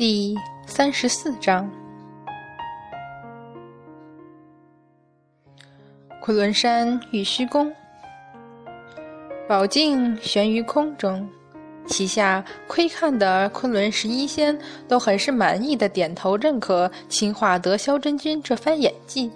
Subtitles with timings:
[0.00, 0.34] 第
[0.64, 1.70] 三十四章，
[6.22, 7.70] 昆仑山玉虚宫，
[9.46, 11.28] 宝镜悬于空中，
[11.86, 14.58] 旗下窥看的昆仑十一仙
[14.88, 19.30] 都很是满意的点头认可青化德萧真君这番演技，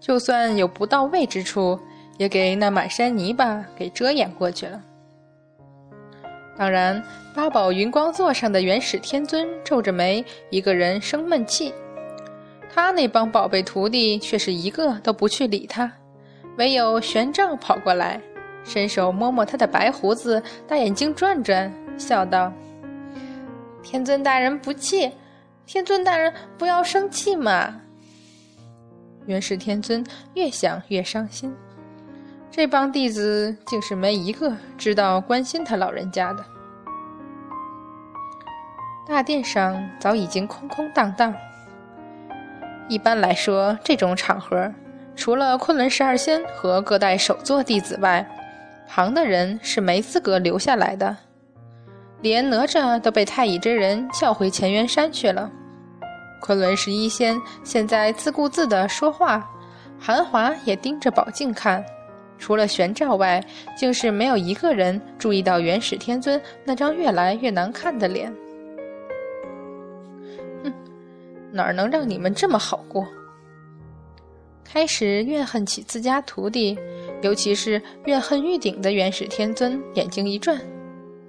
[0.00, 1.78] 就算有不到位之处，
[2.18, 4.82] 也给那满山泥巴给遮掩过去了。
[6.60, 7.02] 当然，
[7.34, 11.72] 八宝云光座上的元始天尊皱着眉，一个人生闷气。
[12.70, 15.90] 他那帮宝贝徒弟却是一个都不去理他，
[16.58, 18.20] 唯有玄奘跑过来，
[18.62, 22.52] 伸手摸摸他的白胡子，大眼睛转转，笑道
[23.82, 25.10] ：“天尊大人不气，
[25.64, 27.80] 天尊大人不要生气嘛。”
[29.24, 30.04] 元始天尊
[30.34, 31.50] 越想越伤心。
[32.52, 36.44] 这帮弟子竟是没一个知道关心他老人家的。
[39.06, 41.32] 大殿上早已经空空荡荡。
[42.88, 44.72] 一般来说，这种场合，
[45.14, 48.28] 除了昆仑十二仙和各代首座弟子外，
[48.88, 51.16] 旁的人是没资格留下来的。
[52.20, 55.50] 连哪吒都被太乙真人叫回乾元山去了。
[56.40, 59.48] 昆仑十一仙现在自顾自地说话，
[60.00, 61.84] 韩华也盯着宝镜看。
[62.40, 63.40] 除了玄照外，
[63.76, 68.34] 竟是没有一个人注意到元始天尊那张越来越难看的脸。
[70.64, 70.72] 哼，
[71.52, 73.06] 哪儿能让你们这么好过？
[74.64, 76.78] 开始怨恨起自家徒弟，
[77.22, 80.58] 尤其是怨恨玉鼎的元始天尊，眼睛一转，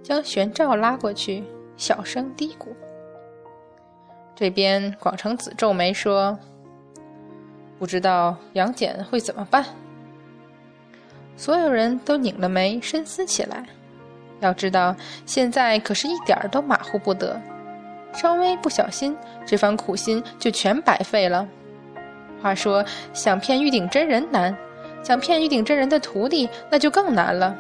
[0.02, 1.44] 将玄照拉过去，
[1.76, 2.68] 小声嘀咕
[4.36, 6.38] ：“这边广成子皱眉说，
[7.80, 9.66] 不知道杨戬会怎么办。”
[11.36, 13.64] 所有人都拧了眉，深思起来。
[14.40, 17.40] 要知道，现在可是一点儿都马虎不得，
[18.14, 19.16] 稍微不小心，
[19.46, 21.48] 这番苦心就全白费了。
[22.42, 22.84] 话说，
[23.14, 24.56] 想骗玉鼎真人难，
[25.04, 27.56] 想骗玉鼎真人的徒弟那就更难了。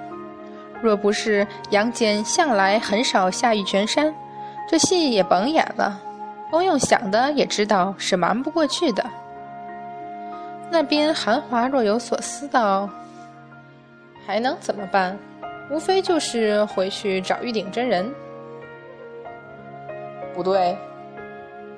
[0.81, 4.11] 若不是杨戬向来很少下玉泉山，
[4.67, 5.99] 这戏也甭演了。
[6.49, 9.05] 光用想的也知道是瞒不过去的。
[10.71, 12.89] 那边韩华若有所思道。
[14.25, 15.17] 还能怎么办？
[15.69, 18.13] 无非就是回去找玉鼎真人。
[20.33, 20.77] 不对，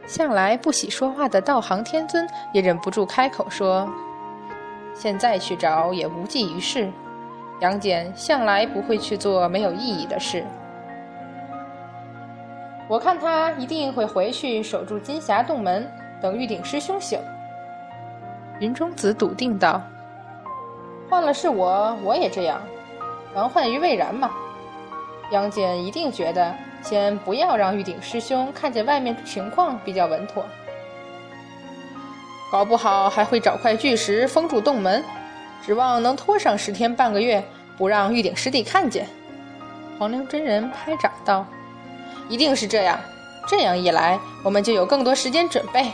[0.08, 3.88] 向来不喜说话的道行天尊也忍不住开口说
[4.96, 6.92] ：“现在去找也无济于事。
[7.62, 10.44] 杨戬向来不会去做没有意义的事。
[12.88, 15.90] 我看他一定会回去守住金霞洞门，
[16.20, 17.20] 等玉鼎师兄醒。”
[18.60, 19.82] 云中子笃定道。
[21.14, 22.60] 换了是我，我也这样。
[23.36, 24.32] 防患于未然嘛。
[25.30, 26.52] 杨戬一定觉得，
[26.82, 30.44] 先不要让玉鼎师兄看见外面的情况比较稳妥。
[32.52, 35.04] 搞不好还会找块巨石封住洞门，
[35.64, 37.44] 指望能拖上十天半个月，
[37.78, 39.08] 不让玉鼎师弟看见。
[40.00, 41.46] 黄陵真人拍掌道
[42.28, 43.00] ：“一定是这样。
[43.48, 45.92] 这样一来，我们就有更多时间准备。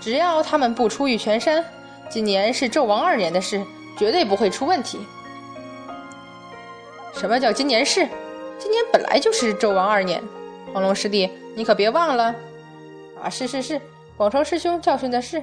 [0.00, 1.62] 只要他们不出玉泉山，
[2.08, 3.62] 今年是纣王二年的事。”
[3.96, 5.06] 绝对不会出问题。
[7.12, 8.06] 什么叫今年是？
[8.58, 10.22] 今年本来就是纣王二年。
[10.72, 12.34] 黄龙师弟，你可别忘了。
[13.22, 13.80] 啊，是是是，
[14.16, 15.42] 广成师兄教训的是。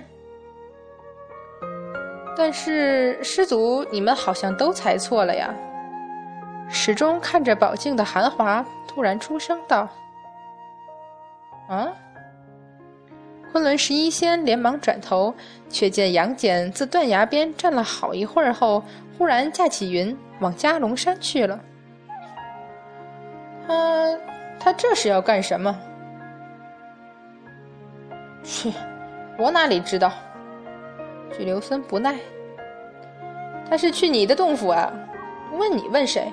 [2.38, 5.54] 但是师祖，你们好像都猜错了呀。
[6.70, 9.88] 始终看着宝镜的韩华突然出声道
[11.68, 11.92] ：“啊！”
[13.52, 15.34] 昆仑十一仙连忙转头，
[15.70, 18.82] 却见杨戬自断崖边站了好一会儿后，
[19.18, 21.60] 忽然驾起云往加龙山去了。
[23.68, 24.18] 他
[24.60, 25.78] 他这是要干什么？
[28.44, 28.72] 去，
[29.38, 30.14] 我哪里知道？
[31.38, 32.16] 巨留孙不耐。
[33.70, 34.92] 他是去你的洞府啊？
[35.52, 36.32] 问你问谁？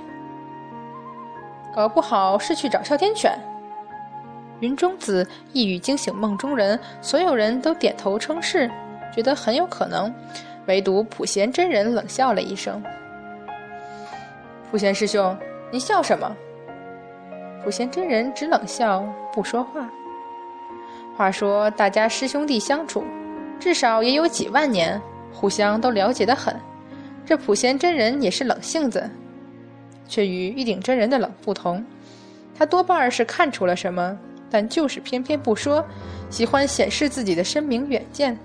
[1.74, 3.36] 搞不好是去找哮天犬。
[4.60, 8.70] 云中子一语惊醒梦中人，所有人都点头称是，
[9.14, 10.12] 觉得很有可能。
[10.66, 12.82] 唯独普贤真人冷笑了一声
[14.70, 15.34] ：“普贤师兄，
[15.70, 16.36] 你笑什么？”
[17.64, 19.02] 普贤真人只冷笑
[19.32, 19.90] 不说话。
[21.16, 23.02] 话说大家师兄弟相处，
[23.58, 25.00] 至少也有几万年，
[25.32, 26.54] 互相都了解得很。
[27.24, 29.10] 这普贤真人也是冷性子，
[30.06, 31.84] 却与玉鼎真人的冷不同，
[32.54, 34.18] 他多半是看出了什么。
[34.50, 35.84] 但就是偏偏不说，
[36.30, 38.38] 喜欢显示自己的深明远见。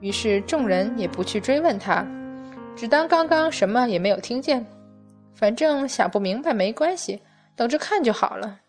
[0.00, 2.06] 于是众人也不去追问他，
[2.76, 4.64] 只当刚刚什么也没有听见。
[5.34, 7.20] 反正想不明白没关系，
[7.54, 8.60] 等着看就好了。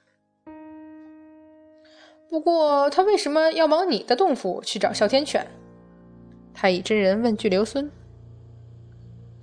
[2.29, 5.47] 不过他为什么要往你的洞府去找哮天犬？
[6.53, 7.89] 太乙真人问巨留孙。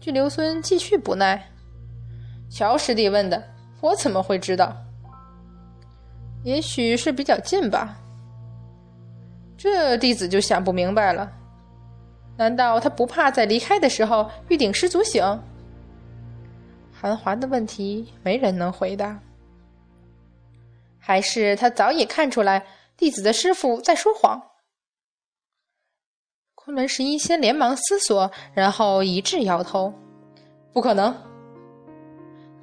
[0.01, 1.51] 巨留孙继续不耐
[2.51, 3.43] ：“乔师弟问的，
[3.81, 4.77] 我怎么会知道？
[6.45, 7.99] 也许是比较近吧。”
[9.59, 11.33] 这弟子就想不明白了，
[12.37, 15.23] 难道他不怕在离开的时候玉鼎失足醒？
[16.93, 19.19] 韩华的问题没人能回答。
[20.99, 22.65] 还是他早已看出来
[22.97, 24.41] 弟子的师傅在说谎？
[26.55, 29.93] 昆仑十一仙连忙思索，然后一致摇头
[30.73, 31.15] ：“不可能。”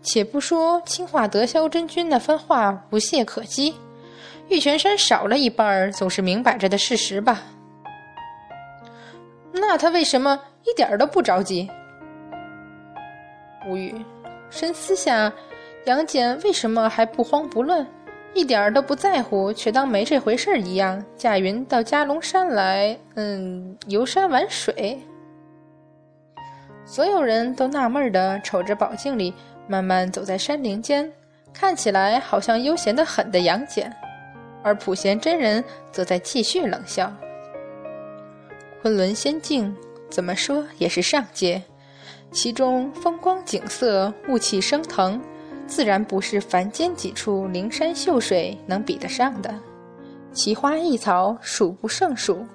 [0.02, 3.76] 且不说青化德霄真君那番话不屑可击，
[4.50, 7.42] 玉泉山少了一半总是明摆着的事实吧？
[9.54, 11.70] 那他为什么一点都不着急？
[13.68, 13.94] 无语，
[14.50, 15.32] 深思下，
[15.86, 17.86] 杨戬为什么还不慌不乱？
[18.34, 25.00] 一点儿都不在乎，却当没这回事儿一样，驾云到加龙山来，嗯，游山玩水。
[26.86, 29.34] 所有人都纳闷的瞅着宝镜里
[29.72, 31.10] 慢慢走在山林间，
[31.54, 33.90] 看起来好像悠闲的很的杨戬，
[34.62, 35.64] 而普贤真人
[35.94, 37.10] 则在继续冷笑。
[38.82, 39.74] 昆仑仙境
[40.10, 41.64] 怎么说也是上界，
[42.32, 45.22] 其中风光景色、雾气升腾。
[45.68, 49.58] 自然不是凡间几处灵山秀水能比得上的，
[50.34, 52.46] 奇花异草数不胜数，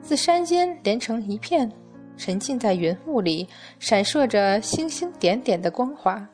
[0.00, 1.70] 自山间连成一片，
[2.16, 3.46] 沉浸在云雾里，
[3.78, 6.26] 闪烁着星星点点的光华。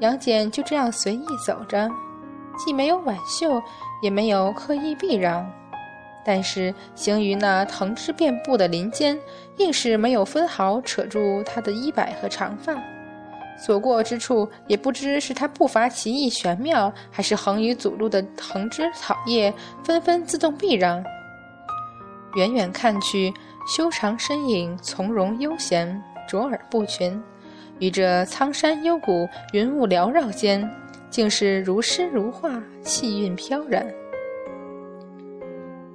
[0.00, 1.90] 杨戬就这样随意走着，
[2.58, 3.62] 既没有挽袖，
[4.02, 5.50] 也没有刻意避让，
[6.24, 9.18] 但是行于那藤枝遍布的林间，
[9.56, 12.76] 硬是没有分毫扯住他的衣摆和长发。
[13.58, 19.50] 所过之处，也不知是他步伐奇异玄妙，还是横于阻路的藤枝草叶
[19.82, 21.02] 纷纷自动避让。
[22.34, 23.32] 远远看去，
[23.66, 27.18] 修长身影从容悠闲，卓尔不群，
[27.78, 30.68] 于这苍山幽谷、云雾缭绕间，
[31.10, 33.86] 竟是如诗如画，气韵飘然。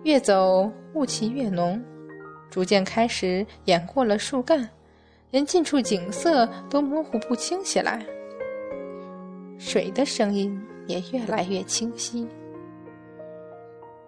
[0.04, 1.84] 越走雾气越浓，
[2.50, 4.68] 逐渐开始掩过了树干。
[5.32, 8.06] 连近处景色都模糊不清起来，
[9.58, 12.28] 水的声音也越来越清晰。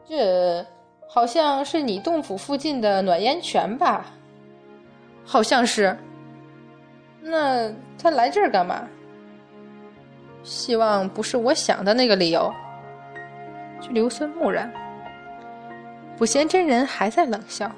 [0.05, 0.65] 这
[1.07, 4.13] 好像是你洞府附近的暖烟泉吧？
[5.23, 5.97] 好像是。
[7.23, 8.87] 那他来这儿干嘛？
[10.43, 12.53] 希望不是我想的那个理由。
[13.81, 14.71] 去留孙木然，
[16.17, 17.69] 卜贤真人还在冷笑。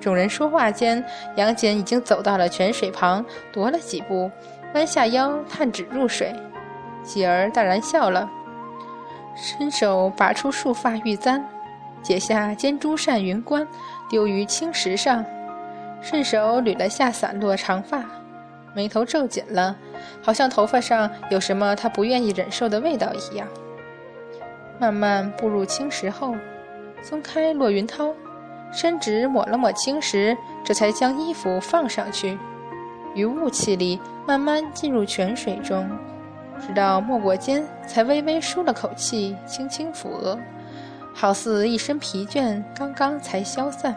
[0.00, 1.04] 众人说话间，
[1.36, 4.30] 杨戬已经走到了泉水旁，踱了几步，
[4.74, 6.34] 弯下腰探指入水，
[7.04, 8.30] 喜儿淡然笑了，
[9.36, 11.44] 伸手拔出束发玉簪，
[12.02, 13.66] 解下尖珠扇云冠，
[14.08, 15.24] 丢于青石上，
[16.00, 18.04] 顺手捋了下散落长发，
[18.74, 19.76] 眉头皱紧了，
[20.22, 23.46] 好像头发上有什么他不愿意忍受的味道一样。
[24.78, 26.34] 慢慢步入青石后，
[27.02, 28.14] 松开落云涛。
[28.72, 32.38] 伸指抹了抹青石，这才将衣服放上去，
[33.16, 35.90] 于雾气里慢慢进入泉水中，
[36.64, 40.38] 直到没过肩，才微微舒了口气，轻轻抚额，
[41.12, 43.92] 好似一身疲倦刚刚才消散。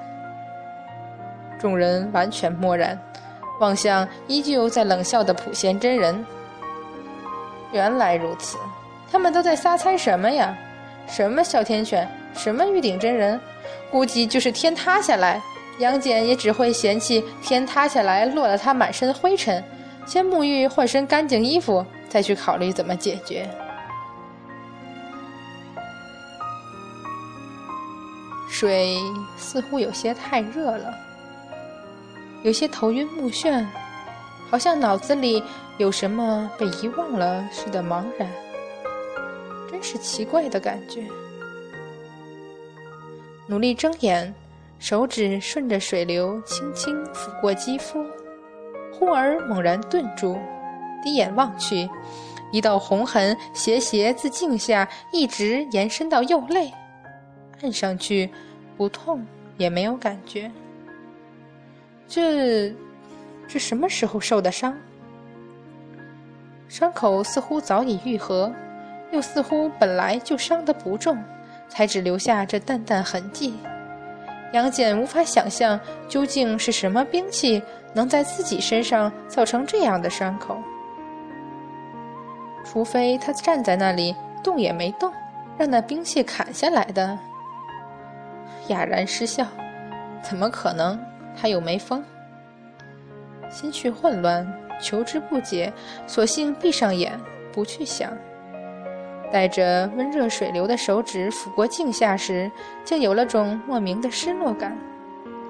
[1.60, 3.00] 众人完全漠然，
[3.60, 6.26] 望向依旧在冷笑的普贤真人。
[7.72, 8.58] 原来如此，
[9.12, 10.56] 他们都在瞎猜什么呀？
[11.08, 12.08] 什么哮天犬？
[12.36, 13.40] 什么玉鼎真人？
[13.92, 15.42] 估计就是天塌下来，
[15.80, 19.64] 杨戬也只会嫌弃天塌下来落了他满身灰尘，
[20.06, 23.48] 先沐浴换身干净衣服，再去考虑怎么解决。
[28.50, 28.98] 水
[29.36, 30.94] 似乎有些太热了，
[32.44, 33.66] 有些头晕目眩，
[34.50, 35.42] 好像脑子里
[35.78, 38.30] 有什么被遗忘了似的茫然，
[39.72, 41.04] 真是奇怪的感觉。
[43.48, 44.34] 努力睁眼，
[44.78, 48.06] 手指顺着水流轻轻抚过肌肤，
[48.92, 50.38] 忽而猛然顿住，
[51.02, 51.90] 低眼望去，
[52.52, 56.74] 一道红痕斜斜自颈下一直延伸到右肋，
[57.62, 58.30] 按上去
[58.78, 59.26] 不痛
[59.58, 60.52] 也没有感觉。
[62.08, 62.74] 这，
[63.48, 64.76] 这什么时候受的伤？
[66.68, 68.52] 伤口似乎早已愈合，
[69.12, 71.18] 又似乎本来就伤得不重。
[71.70, 73.56] 才只留下这淡淡痕迹，
[74.52, 77.60] 杨戬无法想象究竟是什么兵器
[77.96, 80.62] 能在自己身上造成这样的伤口。
[82.64, 85.12] 除非他站在那里动也没动，
[85.58, 87.18] 让那兵器砍下来的？
[88.68, 89.48] 哑然失笑，
[90.22, 91.00] 怎么可能？
[91.36, 92.04] 他又没疯。
[93.50, 94.48] 心绪混乱，
[94.82, 95.72] 求之不解，
[96.08, 97.20] 索性闭上眼，
[97.52, 98.12] 不去想。
[99.32, 102.52] 带着温热水流的手指抚过镜下时，
[102.84, 104.78] 竟有了种莫名的失落感。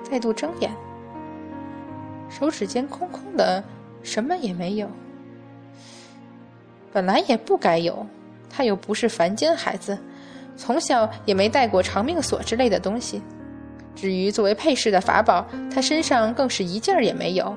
[0.03, 0.71] 再度睁眼，
[2.29, 3.63] 手指间空空的，
[4.01, 4.89] 什么也没有。
[6.91, 8.05] 本来也不该有，
[8.49, 9.97] 他又不是凡间孩子，
[10.55, 13.21] 从小也没带过长命锁之类的东西。
[13.95, 17.55] 至于作为配饰的法宝，他身上更是一件儿也没有。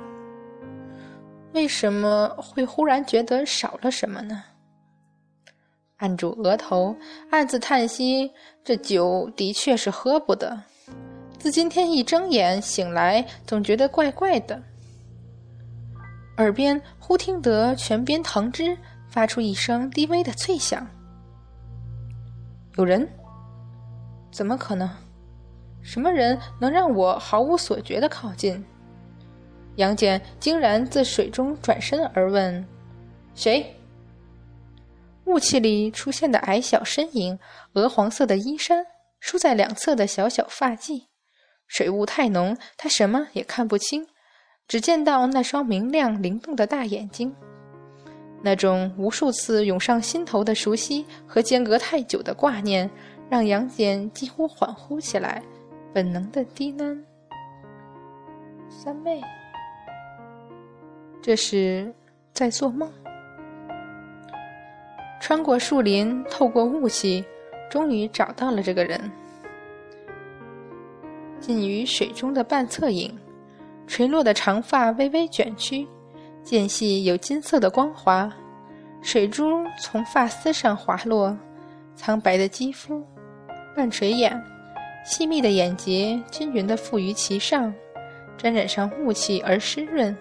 [1.52, 4.42] 为什么会忽然觉得少了什么呢？
[5.96, 6.94] 按住额头，
[7.30, 8.30] 暗自叹息：
[8.62, 10.60] 这酒的确是喝不得。
[11.38, 14.62] 自今天一睁眼醒来，总觉得怪怪的。
[16.36, 18.76] 耳边忽听得泉边藤枝
[19.08, 20.86] 发出一声低微的脆响。
[22.76, 23.08] 有人？
[24.30, 24.90] 怎么可能？
[25.86, 28.62] 什么人能让我毫无所觉的靠近？
[29.76, 32.66] 杨戬惊然自水中转身而问
[33.36, 33.72] ：“谁？”
[35.26, 37.38] 雾气里出现的矮小身影，
[37.74, 38.84] 鹅黄色的衣衫，
[39.20, 41.04] 梳在两侧的小小发髻。
[41.68, 44.08] 水雾太浓，他什么也看不清，
[44.66, 47.32] 只见到那双明亮灵动的大眼睛。
[48.42, 52.90] 那种无数次涌上心头的熟悉和间隔太久的挂念，
[53.30, 55.42] 让杨戬几乎恍惚起来，
[55.96, 56.94] 本能的低喃
[58.68, 59.22] ：“三妹，
[61.22, 61.90] 这是
[62.34, 62.92] 在做梦。”
[65.22, 67.24] 穿过树林，透过雾气，
[67.70, 69.10] 终于找到了这个人。
[71.40, 73.18] 近于水中的半侧影，
[73.86, 75.88] 垂落的长发微微卷曲，
[76.42, 78.30] 间隙有金色的光华，
[79.00, 81.34] 水珠从发丝上滑落，
[81.94, 83.02] 苍白的肌肤，
[83.74, 84.38] 半垂眼，
[85.06, 87.72] 细密的眼睫均匀地附于其上，
[88.36, 90.14] 沾染上雾气而湿润。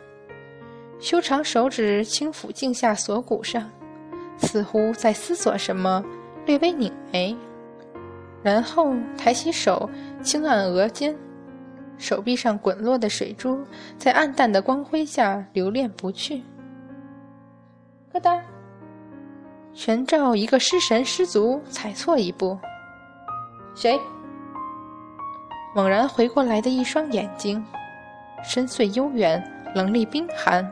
[0.99, 3.67] 修长手指轻抚颈下锁骨上。
[4.37, 6.03] 似乎在思索什么，
[6.45, 7.35] 略微拧眉，
[8.43, 9.89] 然后抬起手
[10.21, 11.15] 轻按额间，
[11.97, 13.65] 手臂上滚落的水珠
[13.97, 16.43] 在暗淡的光辉下留恋不去。
[18.11, 18.39] 咯哒，
[19.73, 22.55] 玄照一个失神失足，踩错一步。
[23.73, 23.99] 谁？
[25.75, 27.61] 猛然回过来的一双眼睛，
[28.41, 29.43] 深邃悠远，
[29.75, 30.65] 冷厉冰寒。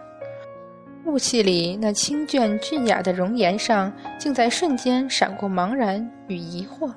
[1.03, 6.89] 雾气里，那清隽俊雅的容颜上，竟在瞬间闪过茫然与疑惑，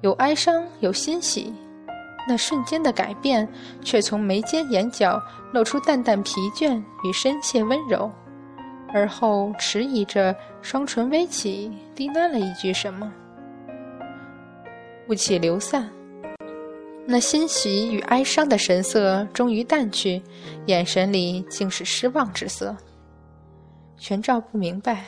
[0.00, 1.52] 有哀伤，有欣喜。
[2.26, 3.46] 那瞬间的改变，
[3.82, 8.10] 却从眉间眼角露出淡淡疲倦与深切温柔，
[8.90, 13.12] 而后迟疑着，双唇微起，低喃了一句什么。
[15.08, 15.90] 雾气流散，
[17.04, 20.22] 那欣喜与哀伤的神色终于淡去，
[20.66, 22.76] 眼神里竟是失望之色。
[23.96, 25.04] 玄照不明白，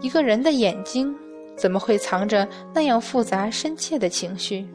[0.00, 1.14] 一个人的眼睛
[1.56, 4.66] 怎么会藏着那样复杂深切的情绪，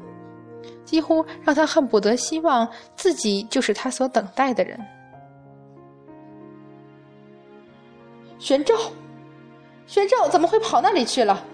[0.86, 4.80] 几乎让他恨不得希望自己就是他所等待的人。
[8.40, 8.76] 玄照，
[9.86, 11.46] 玄照怎么会跑那里去了？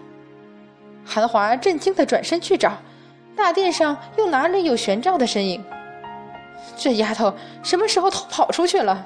[1.03, 2.77] 韩华震惊的转身去找，
[3.35, 5.63] 大殿上又哪里有玄照的身影？
[6.75, 9.05] 这丫头什么时候偷跑出去了？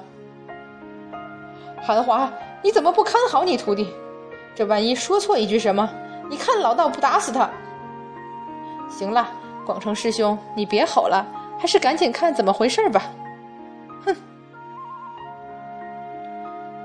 [1.80, 2.30] 韩华。
[2.62, 3.88] 你怎么不看好你徒弟？
[4.54, 5.88] 这万一说错一句什么，
[6.28, 7.48] 你看老道不打死他？
[8.90, 9.26] 行了，
[9.64, 11.26] 广成师兄，你别吼了，
[11.58, 13.02] 还是赶紧看怎么回事吧。
[14.04, 14.14] 哼！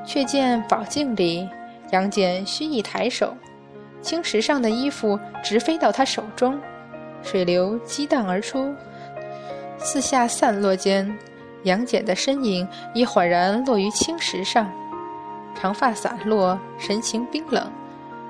[0.06, 1.50] 却见宝镜里，
[1.92, 3.36] 杨戬虚一抬手，
[4.02, 6.58] 青石上的衣服直飞到他手中，
[7.26, 8.74] 水流激荡而出，
[9.80, 11.18] 四下散落间，
[11.64, 14.72] 杨戬的身影已缓然落于青石上。
[15.56, 17.70] 长发散落，神情冰冷。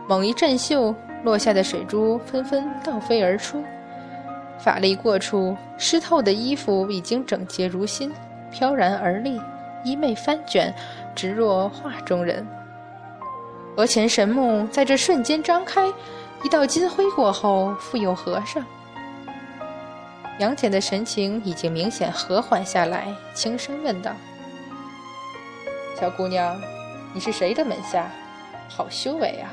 [0.07, 3.61] 猛一震袖，落下的水珠纷纷倒飞而出。
[4.57, 8.11] 法力过处，湿透的衣服已经整洁如新，
[8.51, 9.41] 飘然而立，
[9.83, 10.73] 衣袂翻卷，
[11.13, 12.47] 直若画中人。
[13.75, 15.91] 额前神目在这瞬间张开，
[16.43, 18.65] 一道金辉过后，复又合上。
[20.39, 24.11] 杨戬的神情已经明显和缓下来，轻声问道
[25.99, 26.59] ：“小姑娘。”
[27.13, 28.11] 你是谁的门下？
[28.67, 29.47] 好修为啊！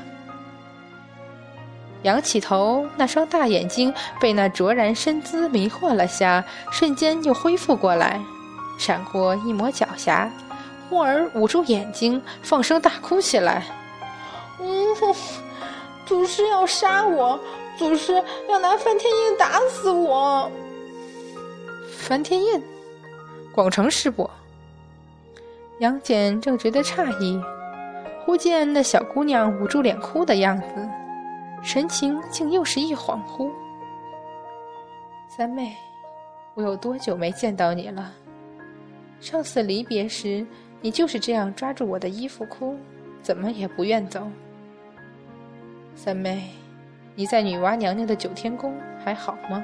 [2.01, 8.19] 仰起头，那双大眼睛被那卓然身姿迷惑了下，瞬间又恢复过来，
[8.77, 10.29] 闪过一抹狡黠，
[10.89, 13.63] 忽而捂住眼睛，放声大哭起来
[14.59, 14.93] ：“嗯，
[16.05, 17.39] 祖师要杀我，
[17.77, 20.51] 祖师要拿翻天印打死我。
[22.03, 22.61] 翻天印，
[23.53, 24.29] 广成师伯。
[25.79, 27.41] 杨戬正觉得诧异，
[28.25, 30.89] 忽见那小姑娘捂住脸哭的样子，
[31.63, 33.49] 神情竟又是一恍惚。
[35.29, 35.73] 三妹，
[36.55, 38.11] 我有多久没见到你了？
[39.21, 40.45] 上次离别时，
[40.81, 42.77] 你就是这样抓住我的衣服哭，
[43.21, 44.29] 怎么也不愿走。
[45.95, 46.49] 三妹，
[47.15, 49.63] 你在女娲娘娘的九天宫还好吗？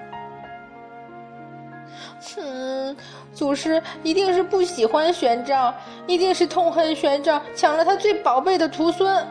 [2.21, 2.95] 哼，
[3.33, 5.73] 祖师一定是不喜欢玄奘，
[6.05, 9.25] 一定是痛恨玄奘抢了他最宝贝的徒孙。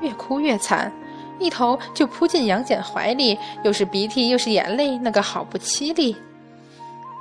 [0.00, 0.92] 越哭越惨，
[1.38, 6.16] 一头就扑进杨戬怀里，又是鼻涕又是眼泪，那个好不凄厉。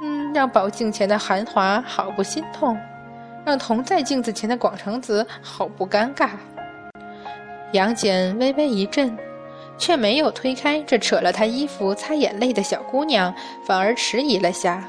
[0.01, 2.77] 嗯，让宝镜前的韩华好不心痛，
[3.45, 6.29] 让同在镜子前的广成子好不尴尬。
[7.73, 9.17] 杨戬微微一震。
[9.77, 14.88] 却没有推开这扯了他衣服擦眼泪的小姑娘，反而迟疑了下，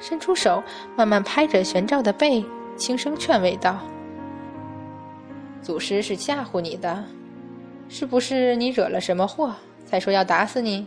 [0.00, 0.62] 伸出手
[0.96, 2.44] 慢慢拍着玄照的背，
[2.76, 3.78] 轻声劝慰道
[5.60, 7.04] ：“祖师是吓唬你的，
[7.88, 9.52] 是不是你惹了什么祸，
[9.84, 10.86] 才说要打死你？”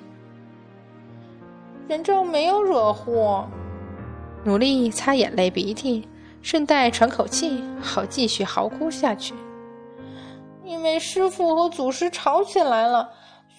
[1.90, 3.46] 玄照没有惹祸，
[4.46, 6.08] 努力擦眼泪鼻涕，
[6.42, 9.34] 顺带喘口气，好继续嚎哭下去。
[10.64, 13.10] 因为师傅和祖师吵起来了。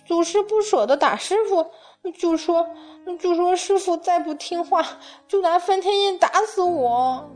[0.05, 1.65] 祖师不舍得打师傅，
[2.13, 2.67] 就说
[3.21, 4.85] ：“就说师傅再不听话，
[5.29, 7.31] 就拿翻天印打死我。”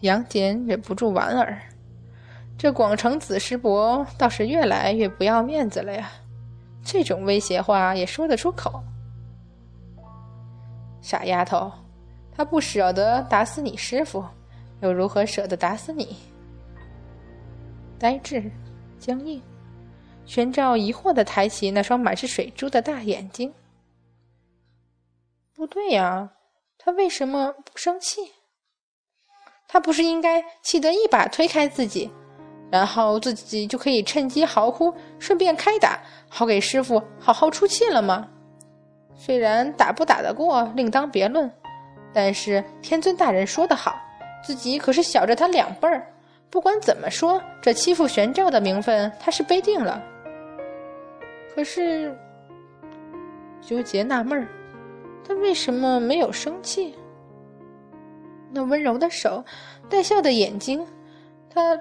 [0.00, 1.58] 杨戬忍不住莞尔，
[2.58, 6.10] 这广成子师伯倒是越来越不要面子了呀！
[6.84, 8.82] 这种威胁话也说得出口。
[11.00, 11.70] 傻丫头，
[12.34, 14.24] 他不舍得打死你师傅，
[14.80, 16.16] 又如何舍得打死你？
[17.98, 18.50] 呆滞，
[18.98, 19.40] 僵硬。
[20.26, 23.52] 玄照疑惑的抬起那双满是水珠的大眼睛。
[25.54, 26.30] 不对呀，
[26.78, 28.20] 他为什么不生气？
[29.68, 32.10] 他不是应该气得一把推开自己，
[32.70, 38.28] 然后自己就可以趁机嚎哭，顺便开打，好给师傅好好出气了吗？
[39.16, 41.50] 虽然打不打得过另当别论，
[42.12, 43.94] 但是天尊大人说得好，
[44.44, 46.06] 自己可是小着他两辈儿。
[46.50, 50.02] 不管怎么说，这欺负玄照的名分他是背定了。
[51.54, 52.12] 可是，
[53.60, 54.48] 纠结纳闷儿，
[55.26, 56.94] 他为什么没有生气？
[58.50, 59.44] 那温柔的手，
[59.88, 60.84] 带笑的眼睛，
[61.48, 61.78] 他，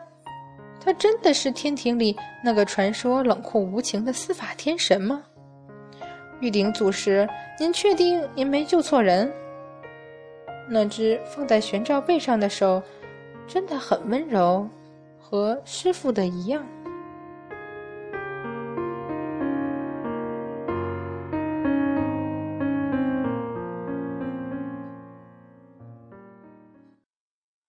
[0.80, 5.24] 他真的是天庭里那个传说冷酷无情的司法天神吗？
[6.40, 7.28] 玉鼎祖师，
[7.60, 9.32] 您确定您没救错人？
[10.70, 12.82] 那只放在玄照背上的手，
[13.48, 14.68] 真的很温柔，
[15.20, 16.64] 和师傅的一样。